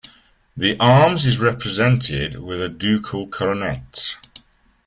[0.57, 4.17] The arms is represented with a dukal coronet.